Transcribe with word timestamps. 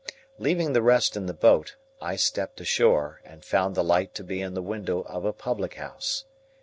Leaving 0.39 0.73
the 0.73 0.81
rest 0.81 1.15
in 1.15 1.27
the 1.27 1.31
boat, 1.33 1.75
I 2.01 2.15
stepped 2.15 2.59
ashore, 2.59 3.21
and 3.23 3.45
found 3.45 3.75
the 3.75 3.83
light 3.83 4.15
to 4.15 4.23
be 4.23 4.41
in 4.41 4.57
a 4.57 4.61
window 4.63 5.01
of 5.01 5.25
a 5.25 5.31
public 5.31 5.75
house. 5.75 6.25